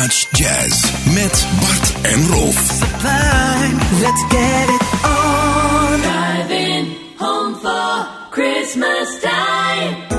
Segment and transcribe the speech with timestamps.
[0.00, 2.56] Dutch Jazz met Bart en Rolf.
[2.56, 6.00] Sublime, let's get it on.
[6.00, 10.09] Driving home for Christmas time.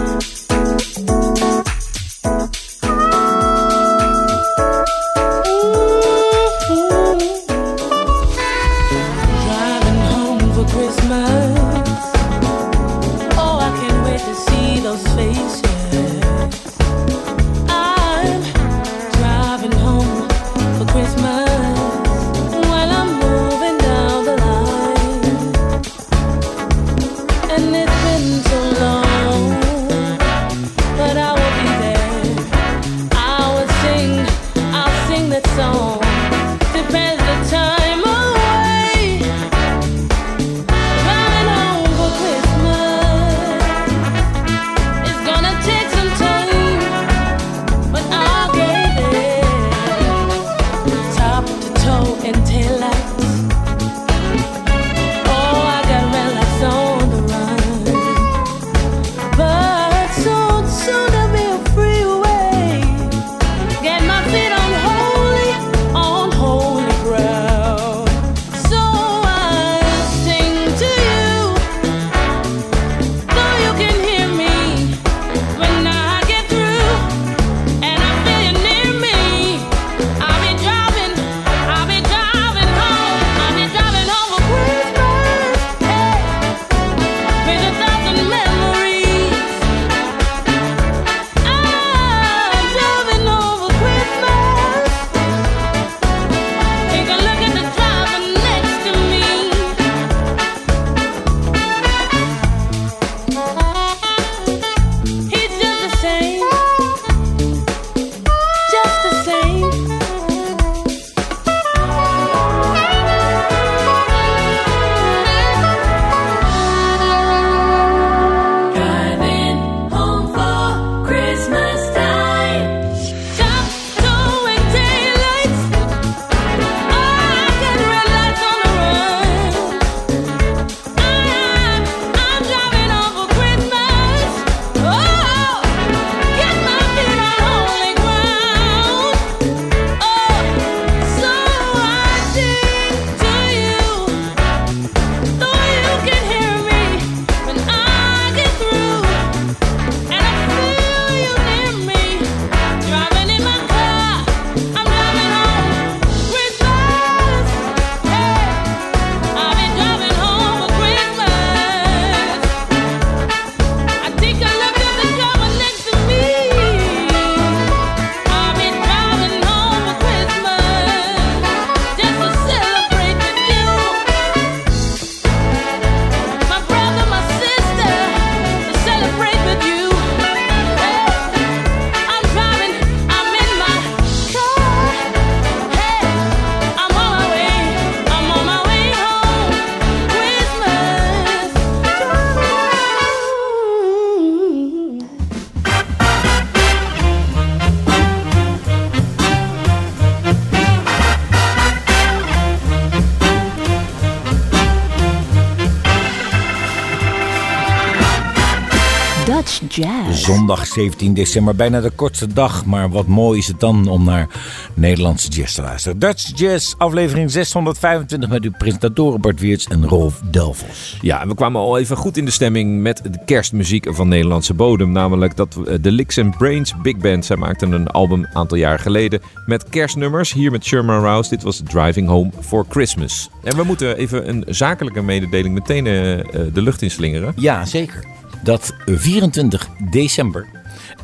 [210.22, 212.66] Zondag 17 december, bijna de kortste dag.
[212.66, 214.28] Maar wat mooi is het dan om naar
[214.74, 216.00] Nederlandse jazz te luisteren.
[216.00, 220.98] Dutch Jazz, aflevering 625 met uw presentatoren Bart Weerts en Rolf Delvos.
[221.02, 224.54] Ja, en we kwamen al even goed in de stemming met de kerstmuziek van Nederlandse
[224.54, 224.92] bodem.
[224.92, 227.26] Namelijk dat we- de Licks and Brains Big Band.
[227.26, 230.34] Zij maakten een album een aantal jaar geleden met kerstnummers.
[230.34, 231.30] Hier met Sherman Rouse.
[231.30, 233.30] Dit was Driving Home for Christmas.
[233.44, 237.34] En we moeten even een zakelijke mededeling meteen eh, eh, de lucht inslingeren.
[237.36, 238.04] Ja, zeker.
[238.44, 240.48] Dat 24 december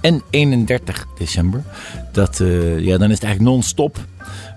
[0.01, 1.63] en 31 december,
[2.11, 3.97] dat, eh, ja, dan is het eigenlijk non-stop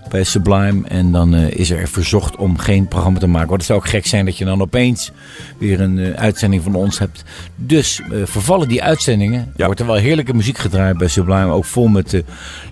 [0.09, 0.87] bij Sublime.
[0.87, 3.47] En dan eh, is er verzocht om geen programma te maken.
[3.47, 5.11] Want het zou ook gek zijn dat je dan opeens
[5.57, 7.23] weer een eh, uitzending van ons hebt.
[7.55, 9.51] Dus vervallen die uitzendingen.
[9.55, 9.65] Ja.
[9.65, 11.51] Wordt er wel heerlijke muziek gedraaid bij Sublime.
[11.51, 12.23] Ook vol met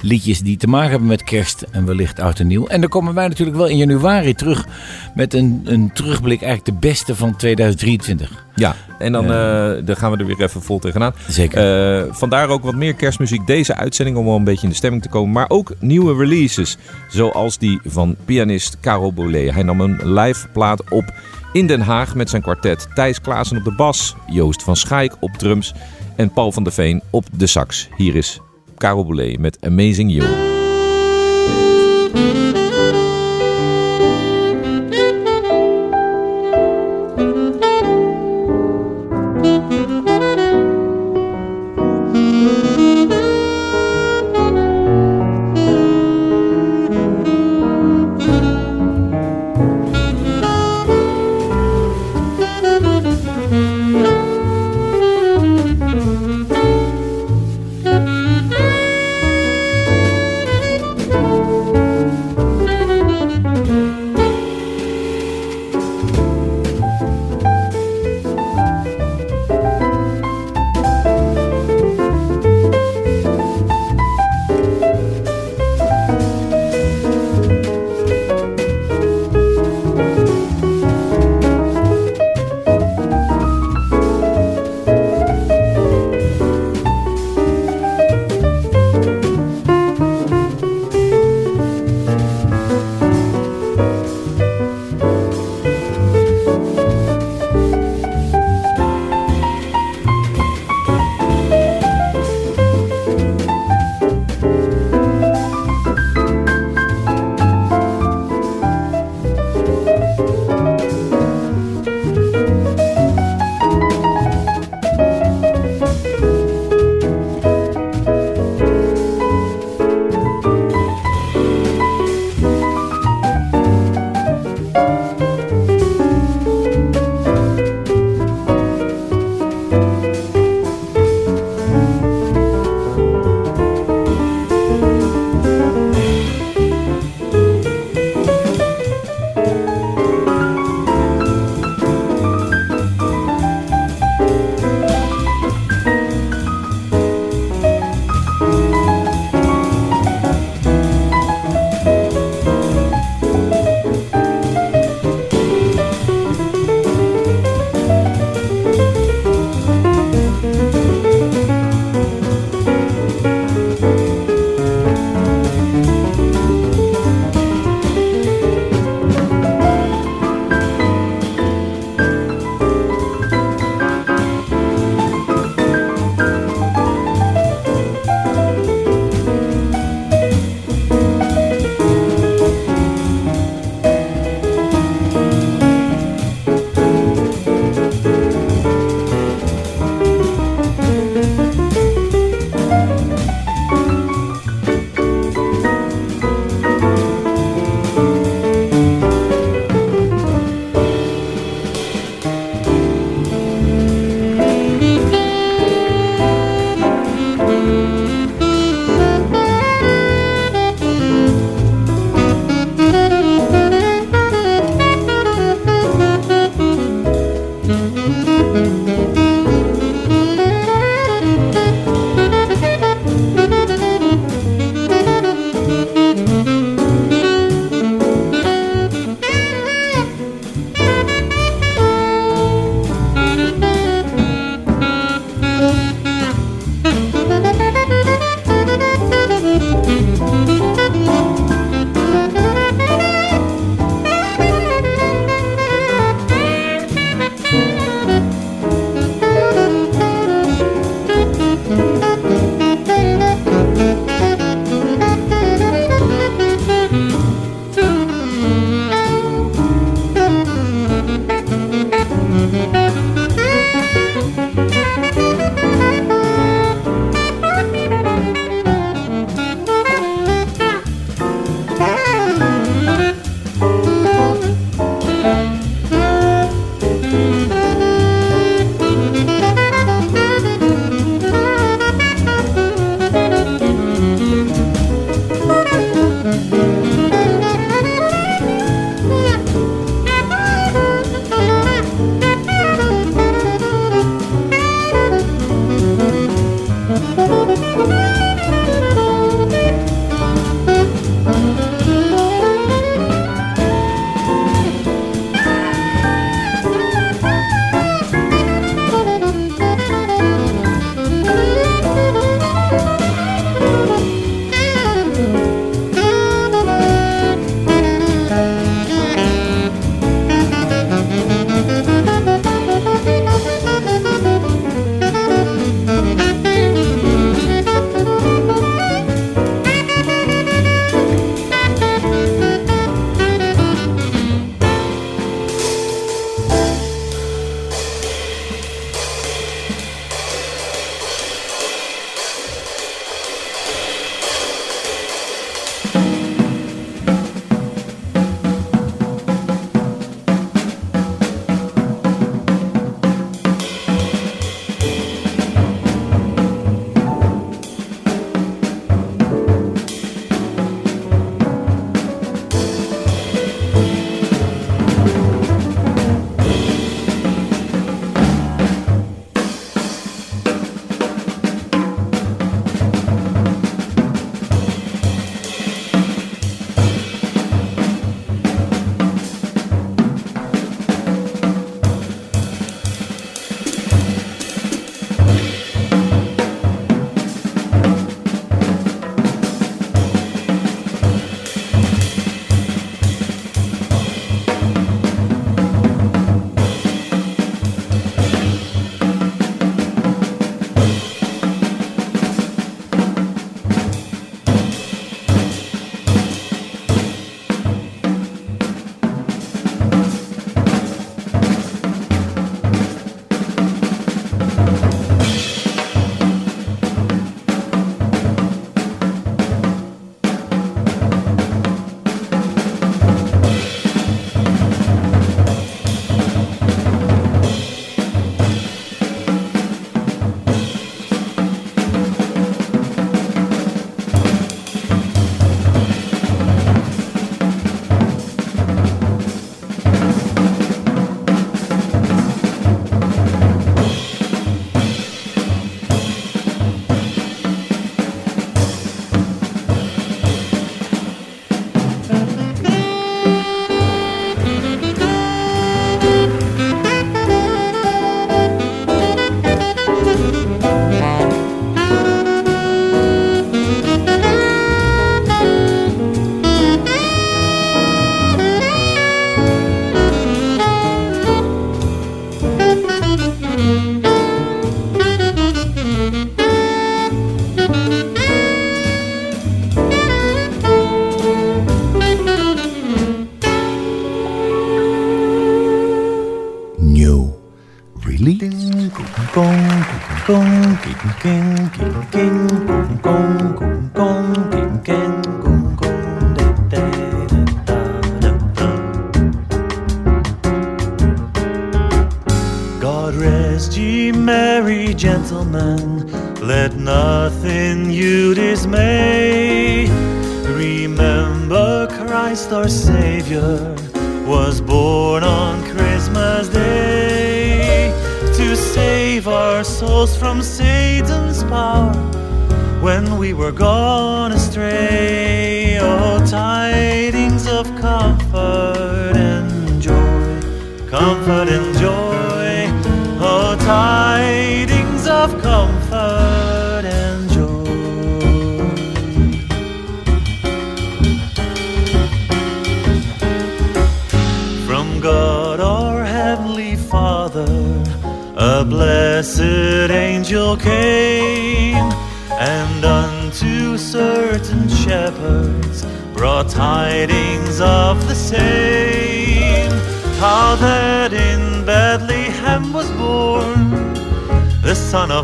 [0.01, 2.67] liedjes die te maken hebben met kerst en wellicht oud en nieuw.
[2.67, 4.67] En dan komen wij natuurlijk wel in januari terug
[5.15, 6.41] met een, een terugblik.
[6.41, 8.47] Eigenlijk de beste van 2023.
[8.59, 11.13] Ja, en dan, eh, dan gaan we er weer even vol tegenaan.
[11.27, 11.57] Zeker.
[11.97, 15.01] Eh, vandaar ook wat meer kerstmuziek deze uitzending om wel een beetje in de stemming
[15.01, 15.31] te komen.
[15.31, 16.77] Maar ook nieuwe releases,
[17.09, 19.51] zoals die van pianist Karel Bolé.
[19.51, 21.13] Hij nam een live plaat op
[21.53, 22.87] in Den Haag met zijn kwartet.
[22.93, 25.73] Thijs Klaassen op de bas, Joost van Schaik op drums
[26.15, 27.89] en Paul van der Veen op de sax.
[27.97, 28.39] Hier is
[28.77, 30.58] Karel Bolé met Amazing You.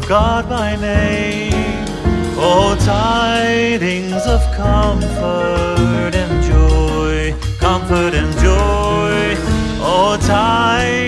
[0.07, 1.51] God by name.
[2.37, 9.35] Oh, tidings of comfort and joy, comfort and joy.
[9.81, 11.04] Oh, tidings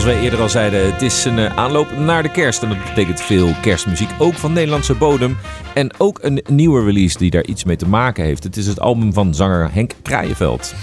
[0.00, 2.62] Zoals wij eerder al zeiden, het is een eh, aanloop naar de kerst.
[2.62, 5.36] En dat betekent veel kerstmuziek, ook van Nederlandse bodem.
[5.74, 8.44] En ook een nieuwe release die daar iets mee te maken heeft.
[8.44, 10.74] Het is het album van zanger Henk Kraaienveld.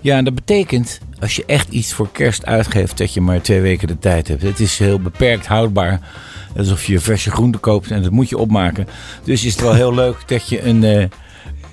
[0.00, 3.60] Ja, en dat betekent als je echt iets voor kerst uitgeeft, dat je maar twee
[3.60, 4.42] weken de tijd hebt.
[4.42, 6.00] Het is heel beperkt houdbaar.
[6.56, 8.88] Alsof je verse groenten koopt en dat moet je opmaken.
[9.24, 11.04] Dus is het wel heel leuk dat je een, eh,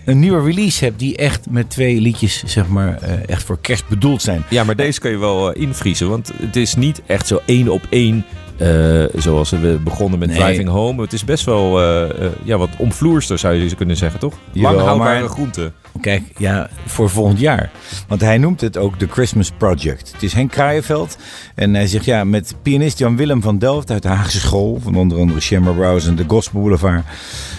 [0.09, 3.87] een nieuwe release hebt die echt met twee liedjes, zeg maar, eh, echt voor kerst
[3.87, 4.43] bedoeld zijn.
[4.49, 6.09] Ja, maar deze kun je wel eh, invriezen.
[6.09, 8.25] Want het is niet echt zo één op één.
[8.59, 10.37] Eh, zoals we begonnen met Nee.
[10.37, 11.01] Driving Home.
[11.01, 14.33] Het is best wel eh, eh, ja, wat omvloerster, zou je kunnen zeggen, toch?
[14.51, 15.73] Jawel, Lang houdbare maar- groenten.
[16.01, 17.71] Kijk, ja, voor volgend jaar.
[18.07, 20.11] Want hij noemt het ook de Christmas Project.
[20.11, 21.17] Het is Henk Kraaienveld.
[21.55, 24.79] En hij zegt, ja, met pianist Jan-Willem van Delft uit de Haagse School...
[24.83, 27.03] van onder andere Shammer Rouse en de Gospel Boulevard...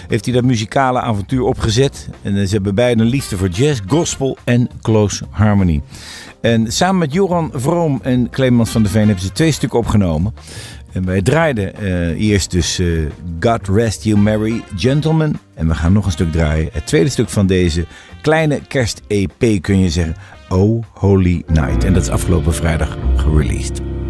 [0.07, 2.09] heeft hij dat muzikale avontuur opgezet.
[2.21, 5.81] En ze hebben beide een liefde voor jazz, gospel en close harmony.
[6.41, 10.33] En samen met Joran Vroom en Clemens van der Veen hebben ze twee stukken opgenomen.
[10.91, 12.87] En wij draaiden eh, eerst dus eh,
[13.39, 15.39] God Rest You Merry Gentlemen.
[15.53, 16.69] En we gaan nog een stuk draaien.
[16.71, 17.85] Het tweede stuk van deze
[18.21, 20.15] kleine kerst-EP kun je zeggen.
[20.49, 21.83] Oh Holy Night.
[21.83, 24.00] En dat is afgelopen vrijdag gereleased.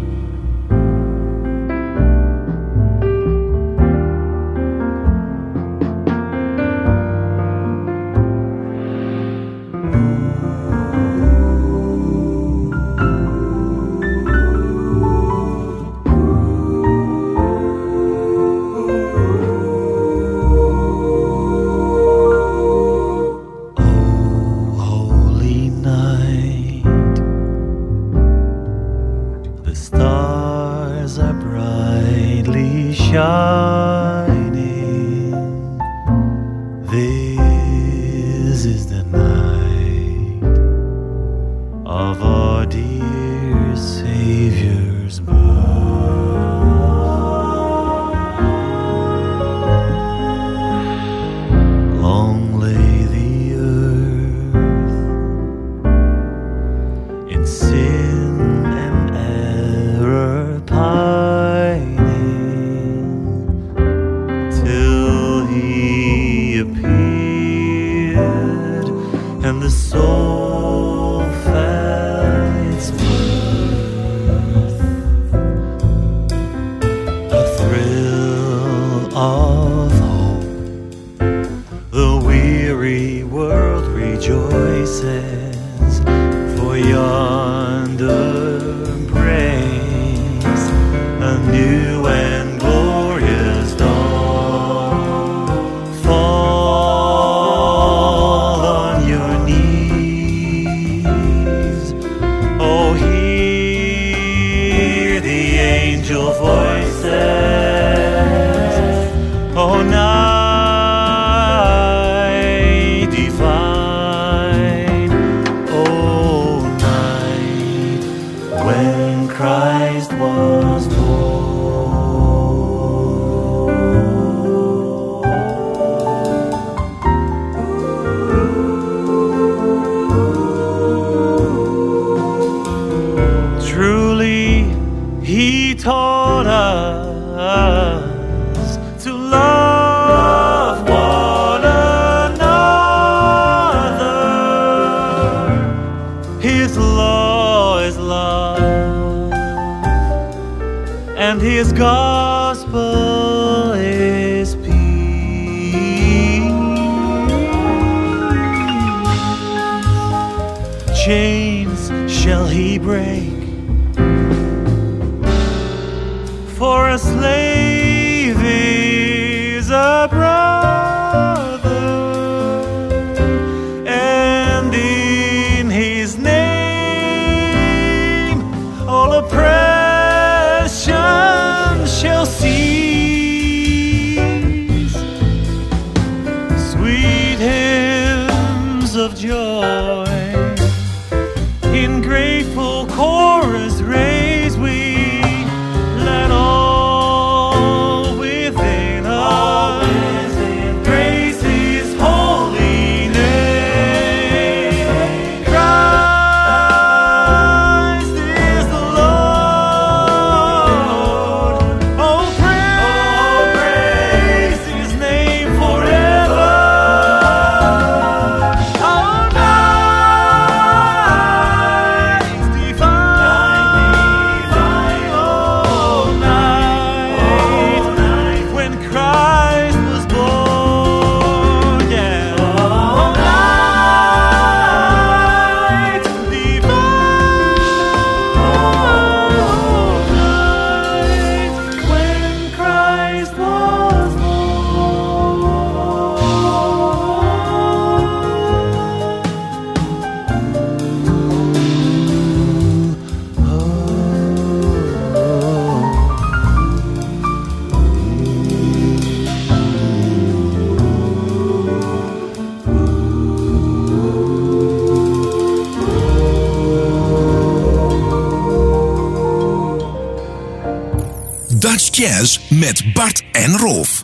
[272.48, 274.02] Met Bart en Rolf.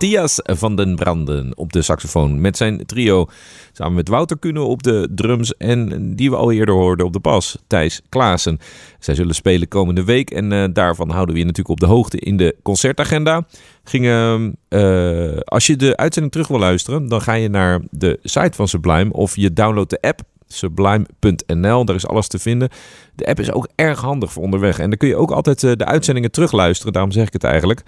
[0.00, 2.40] Matthias van den Branden op de saxofoon.
[2.40, 3.26] Met zijn trio.
[3.72, 5.56] Samen met Wouter Kuhne op de drums.
[5.56, 7.58] En die we al eerder hoorden op de bas.
[7.66, 8.58] Thijs Klaassen.
[8.98, 10.30] Zij zullen spelen komende week.
[10.30, 13.46] En eh, daarvan houden we je natuurlijk op de hoogte in de concertagenda.
[13.84, 17.08] Gingen, eh, als je de uitzending terug wil luisteren.
[17.08, 19.12] Dan ga je naar de site van Sublime.
[19.12, 20.20] Of je downloadt de app
[20.52, 21.84] sublime.nl.
[21.84, 22.68] Daar is alles te vinden.
[23.14, 24.78] De app is ook erg handig voor onderweg.
[24.78, 26.92] En dan kun je ook altijd eh, de uitzendingen terugluisteren.
[26.92, 27.82] Daarom zeg ik het eigenlijk.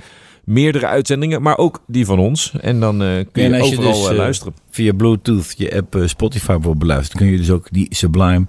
[0.44, 2.52] Meerdere uitzendingen, maar ook die van ons.
[2.61, 4.55] En dan eh, kun je, overal dus, eh, eh, luisteren.
[4.70, 7.22] Via Bluetooth je app Spotify wil beluisteren.
[7.22, 8.46] kun je dus ook die Sublime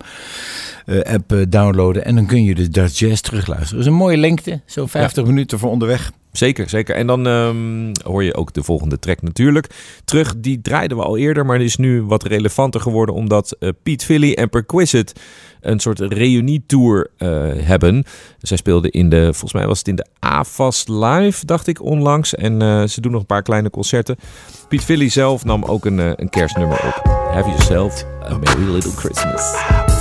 [1.03, 2.05] app downloaden.
[2.05, 3.77] En dan kun je de Dutch Jazz terugluisteren.
[3.77, 4.61] Dat is een mooie lengte.
[4.65, 6.11] Zo'n 50 minuten voor onderweg.
[6.33, 6.95] Zeker, zeker.
[6.95, 9.67] En dan ehm, hoor je ook de volgende track natuurlijk.
[10.05, 14.05] Terug, die draaiden we al eerder, maar is nu wat relevanter geworden omdat eh, Pete
[14.05, 15.13] Philly en Perquisite
[15.61, 18.03] een soort reunietour eh hebben.
[18.37, 22.35] Zij speelden in de, volgens mij was het in de AFAS Live, dacht ik onlangs.
[22.35, 24.15] En eh, ze doen nog een paar kleine concerten.
[24.67, 27.01] Pete Philly zelf nam ook een, een kerstnummer op.
[27.33, 29.92] Have yourself a merry little Christmas.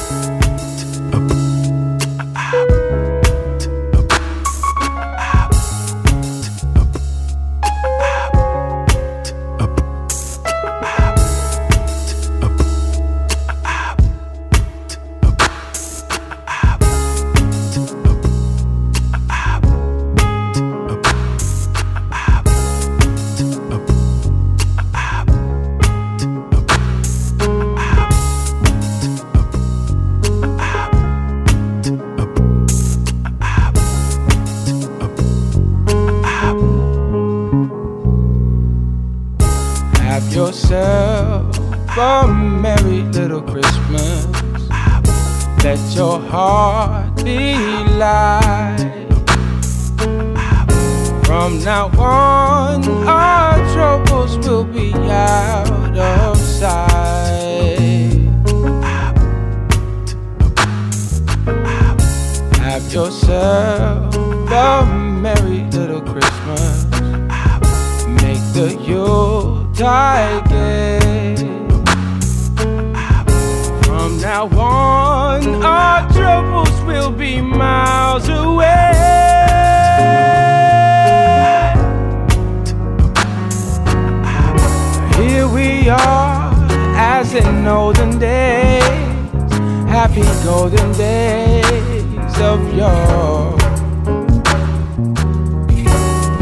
[90.03, 93.57] Happy golden days of yore.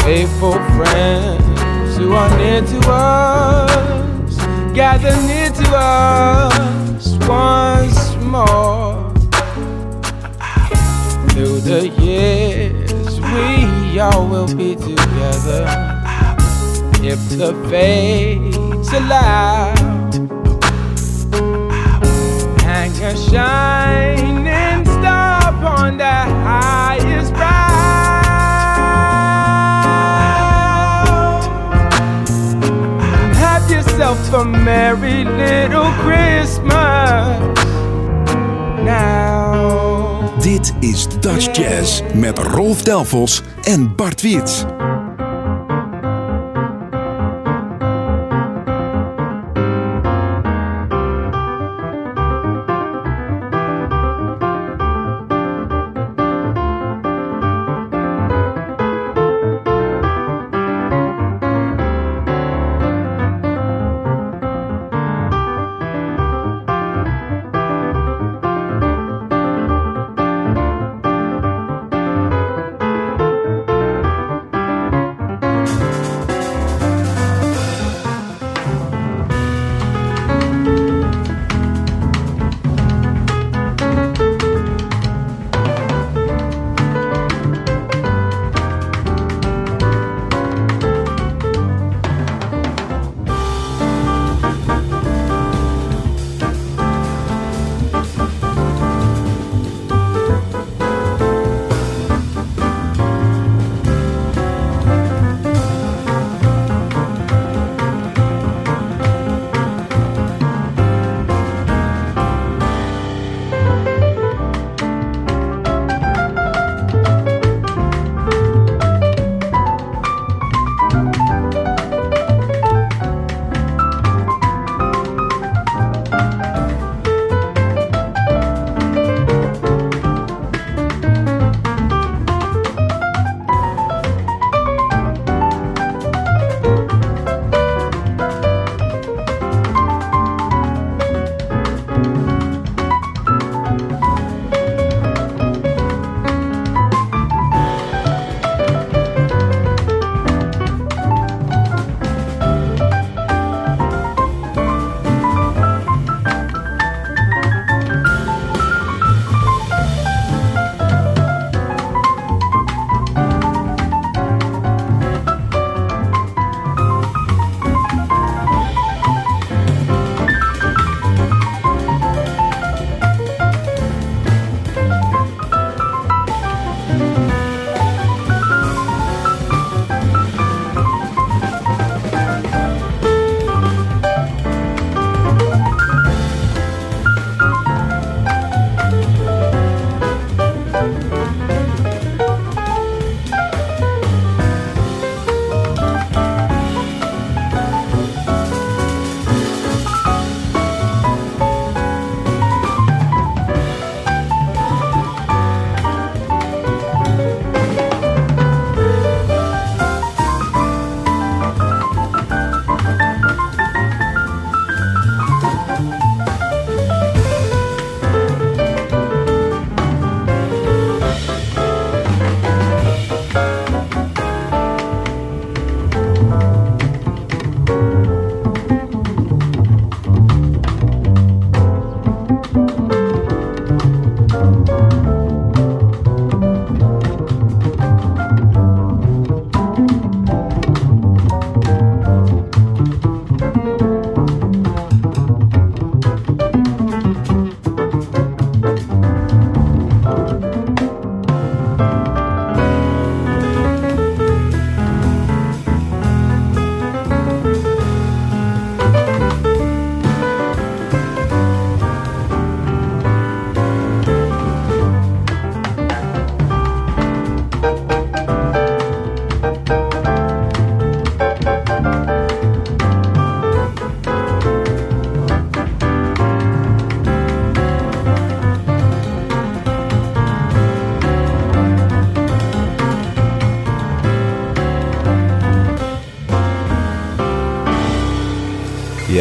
[0.00, 4.36] Faithful friends who are near to us,
[4.74, 9.12] gather near to us once more.
[11.28, 15.66] Through the years, we all will be together
[17.02, 19.79] if the fates allow.
[23.10, 27.48] A shining star upon the highest brow.
[33.34, 37.40] Have yourself a merry little Christmas
[38.84, 40.38] now.
[40.40, 44.64] Dit is Dutch Jazz met Rolf Delfos en Bart Wiets.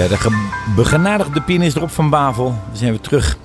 [0.09, 2.55] De ge- begenadigde pianist Rob van Bavel.
[2.71, 3.37] We zijn weer terug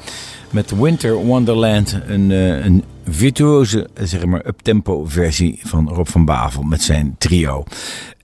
[0.51, 1.99] met Winter Wonderland.
[2.07, 7.15] Een, eh, een virtuoze, eh, zeg maar, uptempo versie van Rob van Bavel met zijn
[7.19, 7.65] trio.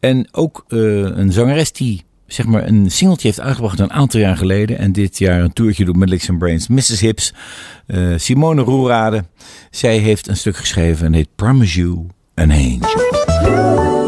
[0.00, 4.36] En ook eh, een zangeres die zeg maar, een singeltje heeft uitgebracht een aantal jaar
[4.36, 4.78] geleden.
[4.78, 6.68] En dit jaar een toertje doet met Licks and Brains.
[6.68, 7.00] Mrs.
[7.00, 7.34] Hips,
[7.86, 9.24] eh, Simone Roerade.
[9.70, 13.99] Zij heeft een stuk geschreven en heet Promise You an Angel.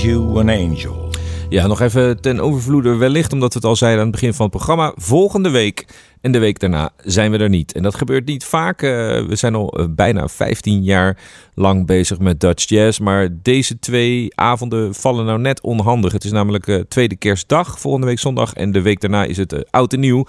[0.00, 1.08] You an Angel.
[1.48, 4.46] Ja, nog even ten overvloede wellicht, omdat we het al zeiden aan het begin van
[4.46, 4.92] het programma.
[4.96, 5.77] Volgende week
[6.20, 7.72] en de week daarna zijn we er niet.
[7.72, 8.82] En dat gebeurt niet vaak.
[8.82, 8.90] Eh,
[9.26, 11.18] we zijn al eh, bijna 15 jaar
[11.54, 12.98] lang bezig met Dutch Jazz.
[12.98, 16.12] Maar deze twee avonden vallen nou net onhandig.
[16.12, 18.52] Het is namelijk eh, tweede kerstdag, volgende week zondag.
[18.52, 20.26] En de week daarna is het oud en nieuw.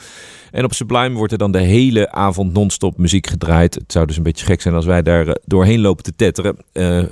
[0.52, 3.76] En op Sublime wordt er dan de hele avond non-stop muziek gedraaid.
[3.76, 6.58] Het zou dus een beetje gek zijn als wij daar doorheen lopen te tetteren.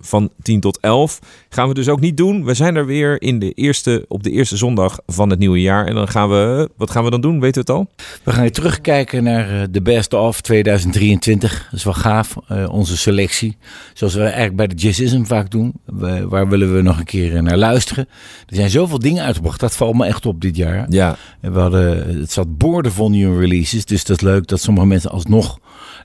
[0.02, 1.20] Van 10 tot 11
[1.50, 2.46] gaan we dus ook niet doen.
[2.46, 5.86] We zijn er weer in de eerste, op de eerste zondag van het nieuwe jaar.
[5.86, 7.40] En dan gaan we, wat gaan we dan doen?
[7.40, 7.90] Weten we het al?
[8.24, 11.68] We gaan weer terugkijken naar eh, de Best of 2023.
[11.72, 13.58] Dat is wel gaaf, eh, onze selectie.
[13.94, 15.74] Zoals we eigenlijk bij de Jazzism vaak doen.
[15.86, 18.08] We- waar willen we nog een keer eh, naar luisteren?
[18.48, 19.60] Er zijn zoveel dingen uitgebracht.
[19.60, 20.86] Dat valt me echt op dit jaar.
[20.90, 21.16] Ja.
[21.42, 23.86] We hadden, het zat boordevol nieuwe releases.
[23.86, 25.60] Dus dat is leuk dat sommige mensen alsnog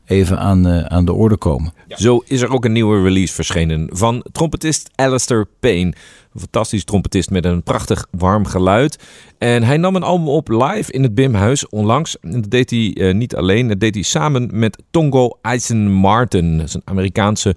[0.04, 1.72] even aan, eh, aan de orde komen.
[1.88, 5.92] Zo is er ook een nieuwe release verschenen van trompetist Alistair Payne.
[6.34, 8.98] Een fantastisch trompetist met een prachtig warm geluid.
[9.38, 12.16] En hij nam een album op live in het Bimhuis onlangs.
[12.20, 16.56] Dat deed hij eh, niet alleen, dat deed hij samen met Tongo Eisen Martin.
[16.58, 17.56] Dat is een Amerikaanse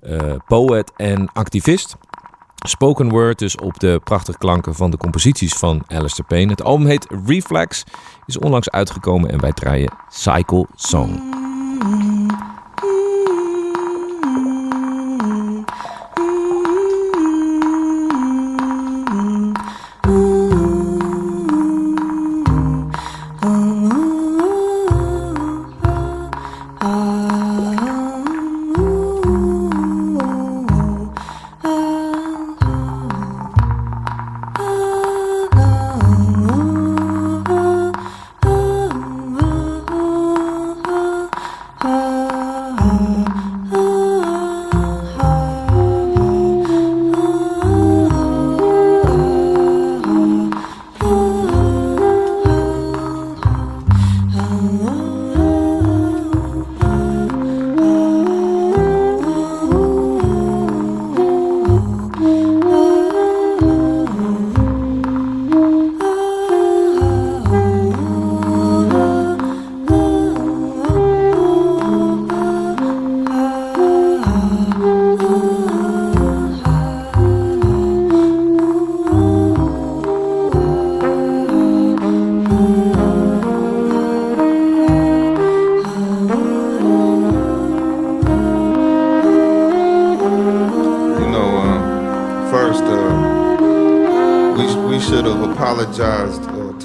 [0.00, 1.96] eh, poet en activist.
[2.66, 6.50] Spoken word dus op de prachtige klanken van de composities van Alistair Payne.
[6.50, 7.84] Het album heet Reflex,
[8.26, 11.44] is onlangs uitgekomen en wij draaien Cycle Song.
[11.76, 12.65] You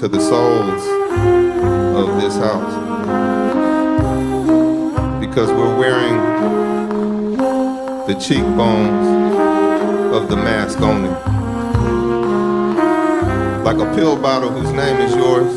[0.02, 0.82] to the souls
[1.96, 2.74] of this house
[5.20, 6.16] because we're wearing
[8.08, 9.06] the cheekbones
[10.12, 11.08] of the mask only.
[13.62, 15.54] Like a pill bottle whose name is yours,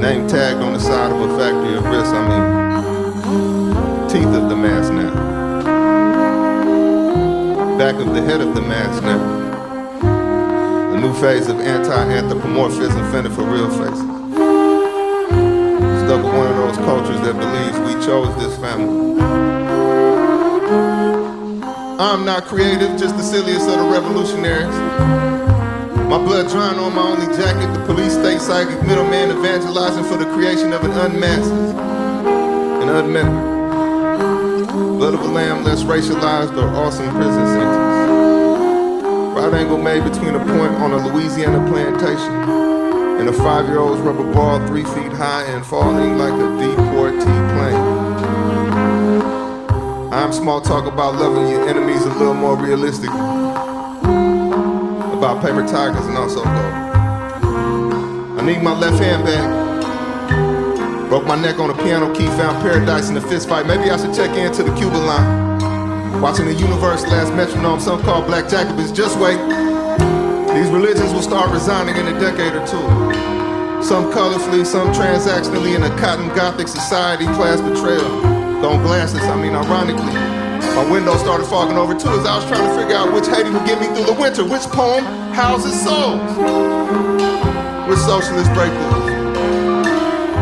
[0.00, 4.56] name tagged on the side of a factory of wrist, I mean, teeth of the
[4.56, 5.10] mask now
[7.76, 9.29] back of the head of the mask now.
[11.00, 14.00] New phase of anti-anthropomorphism fended for real faces.
[16.04, 19.22] Stuck with one of those cultures that believes we chose this family.
[21.98, 24.76] I'm not creative, just the silliest of the revolutionaries.
[26.10, 30.26] My blood drying on my only jacket, the police state psychic middleman evangelizing for the
[30.34, 31.78] creation of an unmasked
[32.82, 33.60] and unmet
[34.98, 37.79] blood of a lamb less racialized or awesome prison sentence.
[39.54, 42.34] Angle made between a point on a Louisiana plantation
[43.20, 47.24] and a five-year-old's rubber ball three feet high and falling like a D-4T
[47.54, 48.00] plane.
[50.12, 53.10] I'm small talk about loving your enemies a little more realistic.
[55.10, 56.56] About paper tigers and also gold.
[58.38, 61.08] I need my left hand back.
[61.08, 63.66] Broke my neck on a piano key, found paradise in a fist fight.
[63.66, 65.49] Maybe I should check into the Cuban line.
[66.20, 68.92] Watching the universe last metronome, some call black Jacobins.
[68.92, 69.40] Just wait.
[70.52, 72.84] These religions will start resigning in a decade or two.
[73.82, 78.20] Some colorfully, some transactionally in a cotton gothic society class betrayal.
[78.60, 80.12] Don't glasses, I mean ironically.
[80.76, 83.48] My window started fogging over too as I was trying to figure out which Haiti
[83.48, 86.20] would get me through the winter, which poem houses souls.
[87.88, 89.08] Which socialist breakthroughs?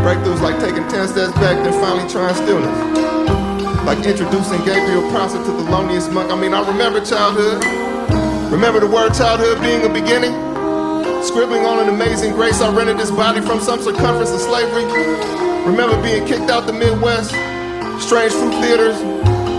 [0.02, 3.07] Breakthroughs like taking 10 steps back, then finally trying stillness.
[3.88, 6.30] Like introducing Gabriel Prosser to the loneliest monk.
[6.30, 7.64] I mean, I remember childhood.
[8.52, 10.34] Remember the word childhood being a beginning?
[11.24, 14.84] Scribbling on an amazing grace, I rented this body from some circumference of slavery.
[15.64, 17.30] Remember being kicked out the Midwest,
[18.04, 19.00] strange fruit theaters,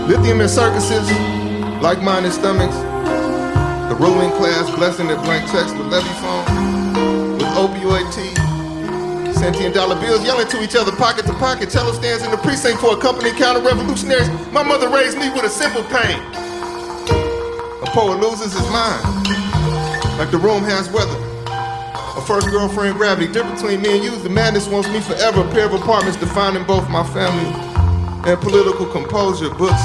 [0.06, 1.10] lithium in circuses,
[1.82, 2.76] like-minded stomachs.
[3.90, 8.29] The ruling class blessing their blank checks with levy phone, with opioid tea.
[9.40, 11.70] Sentient dollar bills yelling to each other, pocket to pocket.
[11.70, 14.28] Cello stands in the precinct for a company counter-revolutionaries.
[14.52, 16.20] My mother raised me with a simple pain.
[17.80, 19.02] A poet loses his mind,
[20.18, 21.16] like the room has weather.
[22.18, 25.40] A first girlfriend gravity, difference between me and you the madness wants me forever.
[25.40, 27.48] A pair of apartments defining both my family
[28.30, 29.48] and political composure.
[29.54, 29.80] Books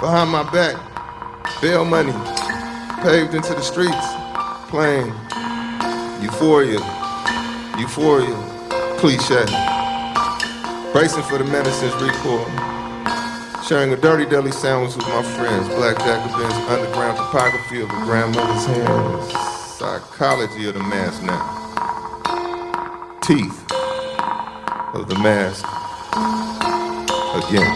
[0.00, 0.74] behind my back,
[1.62, 2.12] bail money
[3.04, 4.04] paved into the streets,
[4.68, 5.14] playing
[6.20, 6.80] euphoria,
[7.78, 8.34] euphoria,
[9.04, 9.44] cliche.
[10.90, 12.48] Bracing for the medicine's recoil.
[13.68, 15.68] Sharing a dirty deli sandwich with my friends.
[15.74, 19.30] Black Jacobin's underground topography of a grandmother's hands.
[19.76, 21.44] Psychology of the mask now.
[23.20, 23.66] Teeth
[24.94, 25.66] of the mask.
[27.44, 27.74] Again.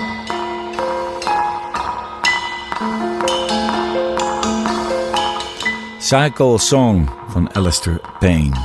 [6.01, 8.57] Cycle Song van Alistair Payne.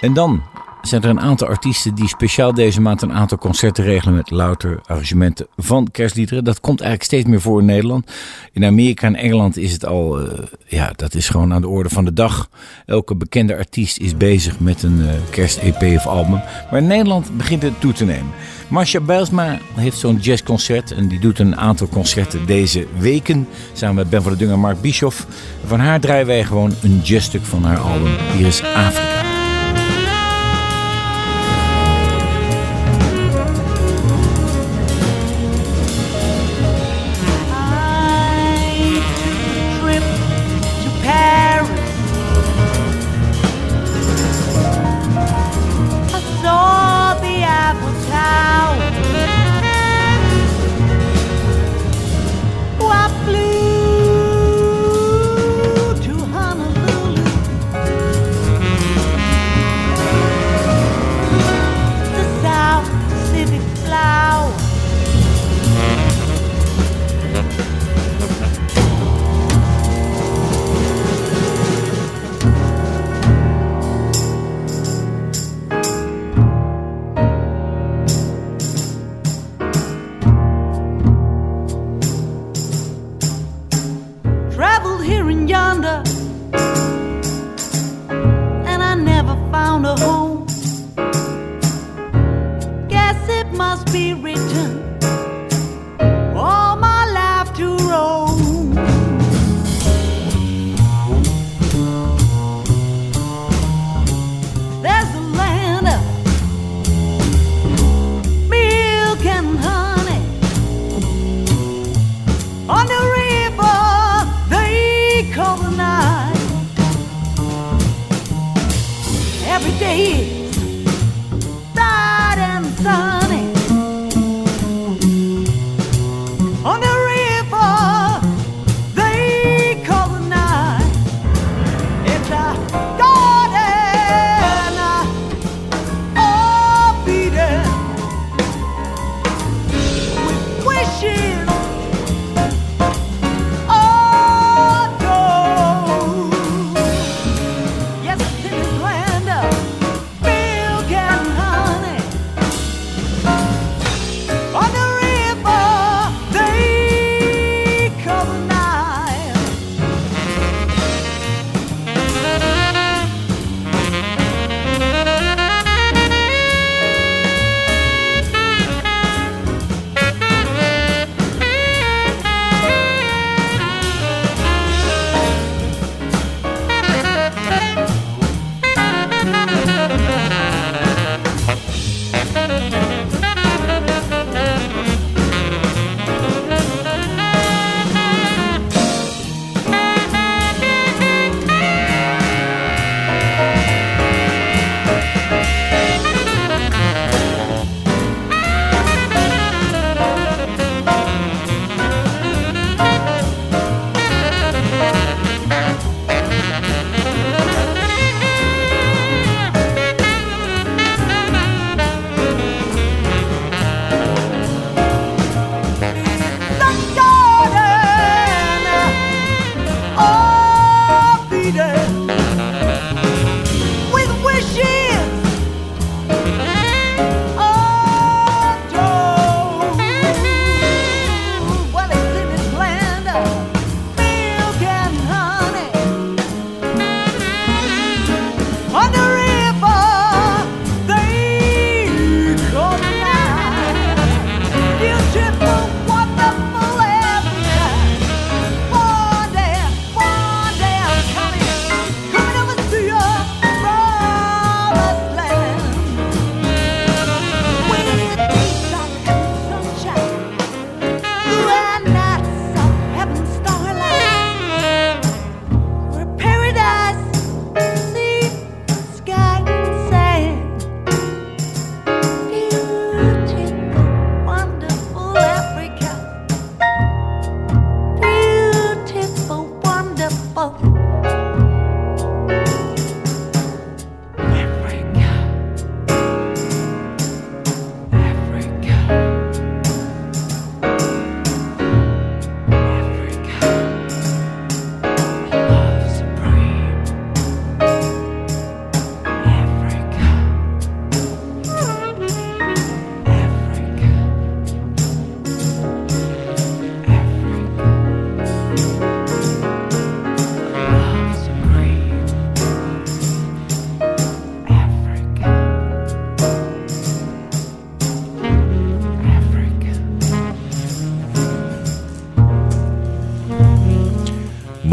[0.00, 0.42] En dan
[0.82, 4.80] zijn er een aantal artiesten die speciaal deze maand een aantal concerten regelen met louter
[4.86, 6.44] arrangementen van kerstliederen.
[6.44, 8.12] Dat komt eigenlijk steeds meer voor in Nederland.
[8.52, 11.88] In Amerika en Engeland is het al, eh, ja, dat is gewoon aan de orde
[11.88, 12.48] van de dag.
[12.86, 16.40] Elke bekende artiest is bezig met een eh, kerst-EP of album.
[16.70, 18.30] Maar in Nederland begint het toe te nemen.
[18.68, 23.48] Marcia Bijlsma heeft zo'n jazzconcert en die doet een aantal concerten deze weken.
[23.72, 25.26] Samen met Ben van der Dung en Mark Bischoff.
[25.66, 28.12] Van haar draaien wij gewoon een jazzstuk van haar album.
[28.36, 29.17] Hier is Afrika.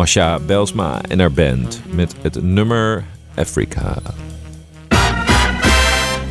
[0.06, 3.04] Masha Belsma en haar band met het nummer
[3.36, 3.98] Africa.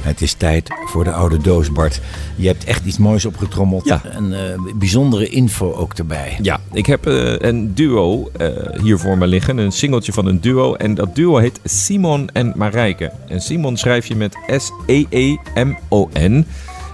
[0.00, 2.00] Het is tijd voor de oude doos, Bart.
[2.36, 3.84] Je hebt echt iets moois opgetrommeld.
[3.84, 4.02] Ja.
[4.04, 6.38] En eh, bijzondere info ook erbij.
[6.42, 8.48] Ja, ik heb eh, een duo eh,
[8.82, 9.58] hier voor me liggen.
[9.58, 10.74] Een singeltje van een duo.
[10.74, 13.12] En dat duo heet Simon en Marijke.
[13.28, 16.46] En Simon schrijf je met S-E-E-M-O-N.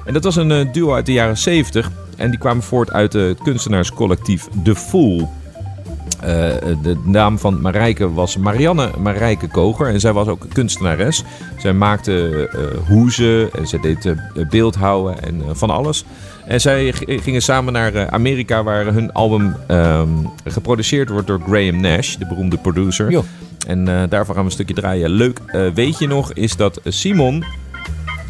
[0.05, 1.91] En dat was een duo uit de jaren 70.
[2.17, 5.31] En die kwamen voort uit het kunstenaarscollectief The Fool.
[6.21, 6.29] Eh,
[6.83, 9.87] de naam van Marijke was Marianne Marijke Koger.
[9.87, 11.25] En zij was ook kunstenares.
[11.59, 14.15] Zij maakte eh hoezen en zij deed eh,
[14.51, 16.05] beeldhouwen en van alles.
[16.47, 20.09] En zij gingen samen naar Amerika, waar hun album ehm,
[20.45, 23.11] geproduceerd wordt door Graham Nash, de beroemde producer.
[23.11, 23.25] Jo.
[23.67, 25.11] En daarvoor gaan we een stukje draaien.
[25.11, 27.45] Leuk eh, weet je nog, is dat Simon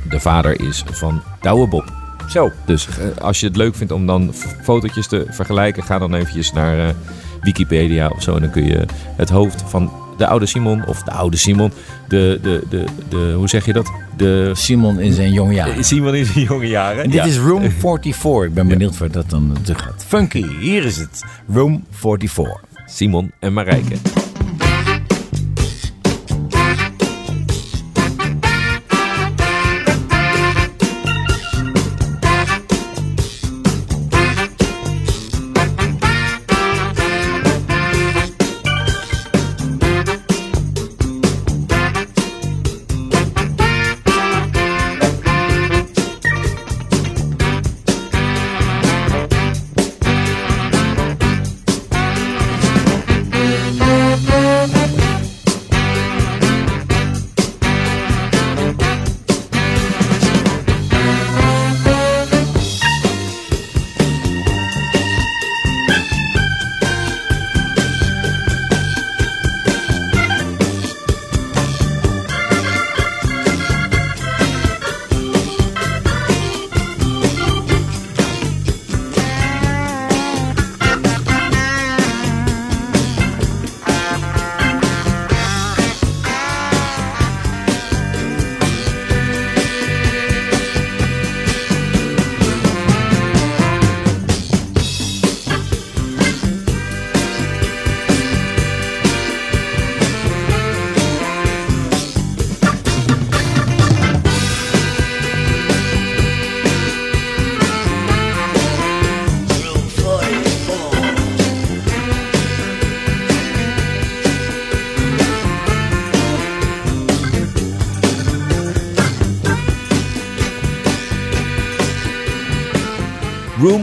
[0.09, 1.93] de vader is van Douwe Bob.
[2.29, 2.51] Zo.
[2.65, 2.89] Dus
[3.21, 6.95] als je het leuk vindt om dan fotootjes te vergelijken, ga dan eventjes naar
[7.43, 8.35] Wikipedia of zo.
[8.35, 8.85] En dan kun je
[9.17, 11.73] het hoofd van de oude Simon, of de oude Simon,
[12.09, 13.91] de, de, de, de hoe zeg je dat?
[14.17, 15.85] De Simon in zijn jonge jaren.
[15.85, 17.03] Simon in zijn jonge jaren.
[17.05, 17.25] En dit Ja.
[17.27, 18.45] is Room 44.
[18.45, 20.05] Ik ben benieuwd waar dat dan naartoe gaat.
[20.07, 21.23] Funky, hier is het.
[21.53, 22.61] Room 44.
[22.87, 23.95] Simon en Marijke.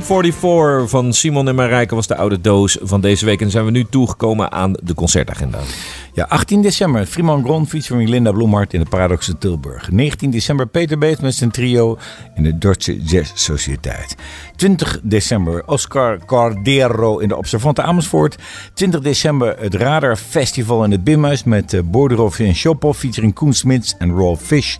[0.07, 3.41] 44 van Simon en Marijke was de oude doos van deze week.
[3.41, 5.59] En zijn we nu toegekomen aan de concertagenda.
[6.13, 7.05] Ja, 18 december.
[7.05, 9.91] Freeman Gron featuring Linda Bloemhart in de Paradox in Tilburg.
[9.91, 11.97] 19 december Peter Beet met zijn trio
[12.35, 14.15] in de Deutsche Jazz Sociëteit.
[14.55, 18.35] 20 december Oscar Cordero in de Observante Amersfoort.
[18.73, 23.53] 20 december het Radar Festival in het Bimhuis met uh, Borderhoff en Shopov featuring Koen
[23.53, 24.77] Smits en Rolf Fish.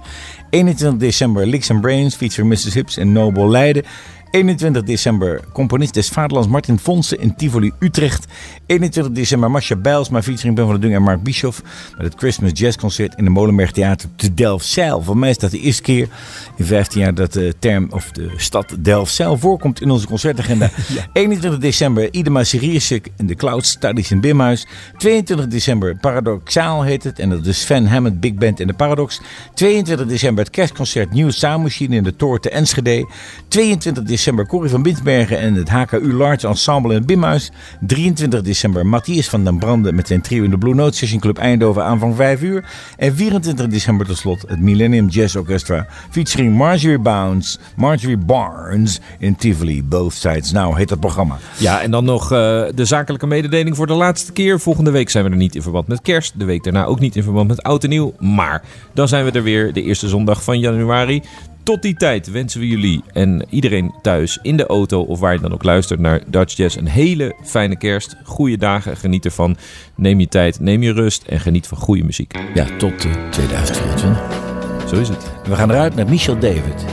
[0.50, 2.74] 21 december Licks and Brains featuring Mrs.
[2.74, 3.84] Hips en Noble Leiden.
[4.32, 8.26] 21 december componist des Vaderlands Martin Fonsen in Tivoli Utrecht.
[8.66, 11.62] 21 december Masha Bijlsma featuring Ben van der Dung en Mark Bischoff
[11.98, 15.02] met het Christmas Jazz Concert in de Molenberg Theater te Delfzijl.
[15.02, 16.08] Voor mij is dat de eerste keer
[16.56, 20.70] in 15 jaar dat de term of de stad Delfzijl voorkomt in onze concertagenda.
[21.14, 24.68] 21 december Idema Siriusik in de Cloud Studies in Bimhuis.
[24.98, 29.22] 22 december Paradoxaal heet het en dat is Sven Hammond Big Band in de Paradox.
[29.54, 33.10] 22 december het kerstconcert Nieuw Soundmachine in de Toor te Enschede.
[33.48, 34.16] 22 december
[34.48, 37.52] Corrie van Binsbergen en het HKU Large Ensemble in het Bimhuis.
[37.80, 41.38] 23 december Matthias van den Branden met zijn trio in de Blue Note Session Club
[41.38, 42.64] Eindhoven aanvang 5 uur.
[42.98, 49.36] En 24 december tot slot het Millennium Jazz Orchestra featuring Marjorie Bounds, Marjorie Barnes in
[49.36, 49.84] Tivoli.
[49.84, 51.38] Both Sides Now heet het programma.
[51.58, 52.38] Ja, en dan nog uh,
[52.76, 54.60] de zakelijke mededeling voor de laatste keer.
[54.60, 56.40] Volgende week zijn we er niet in verband met kerst.
[56.40, 58.14] De week daarna ook niet in verband met oud en nieuw.
[58.20, 58.64] Maar
[58.94, 61.22] dan zijn we er weer de eerste zondag van januari.
[61.68, 65.40] Tot die tijd wensen we jullie en iedereen thuis in de auto of waar je
[65.40, 68.16] dan ook luistert naar Dutch Jazz een hele fijne kerst.
[68.24, 69.58] Goede dagen, geniet ervan.
[69.96, 72.34] Neem je tijd, neem je rust en geniet van goede muziek.
[72.54, 74.90] Ja, tot uh, 2024.
[74.90, 75.32] Zo is het.
[75.44, 76.86] We gaan eruit met Michel David.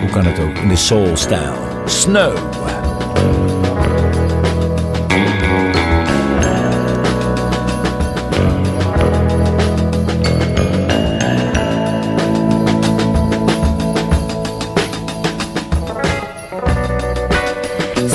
[0.00, 0.58] Hoe kan het ook?
[0.58, 1.54] In de soul style.
[1.86, 2.36] Snow.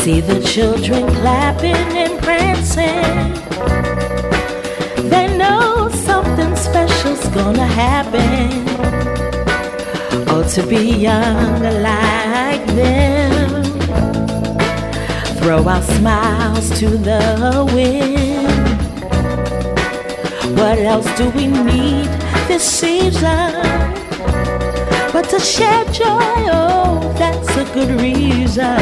[0.09, 3.31] See the children clapping and prancing
[5.07, 8.49] They know something special's gonna happen.
[10.27, 13.63] Oh, to be young like them.
[15.41, 18.49] Throw our smiles to the wind.
[20.57, 22.09] What else do we need
[22.47, 23.69] this season?
[25.11, 28.77] But to share joy, oh, that's a good reason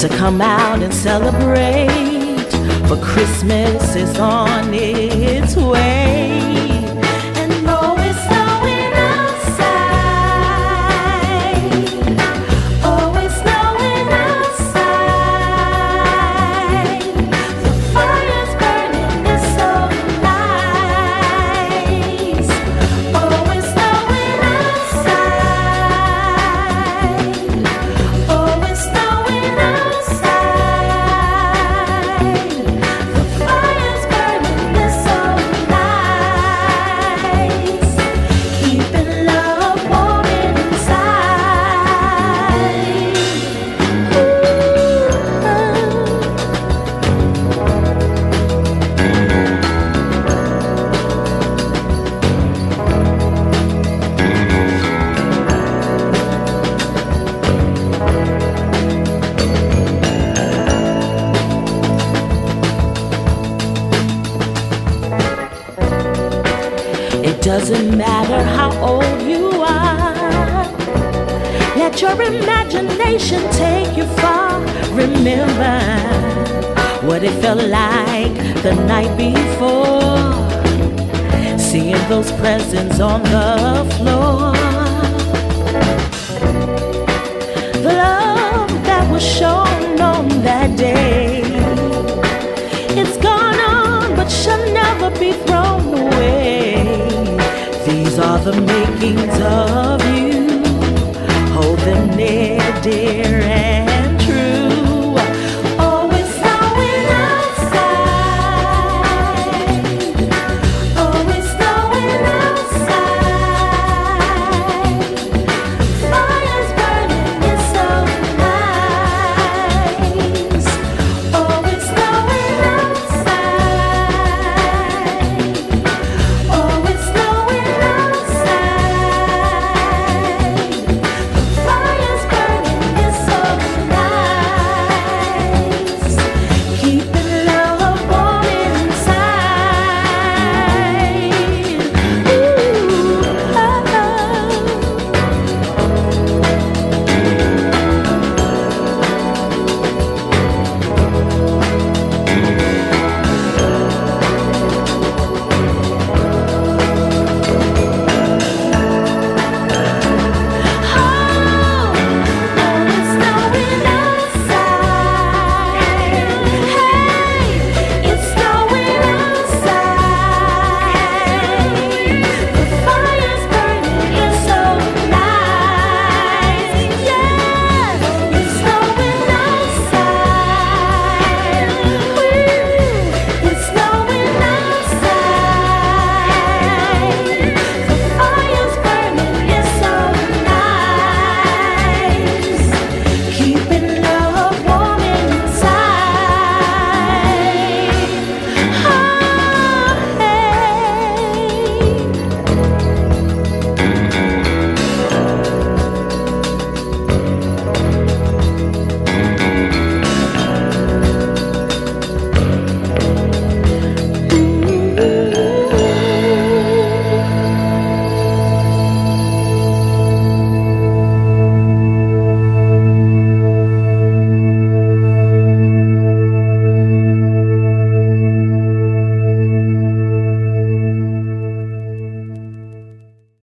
[0.00, 2.50] to come out and celebrate.
[2.88, 6.21] For Christmas is on its way.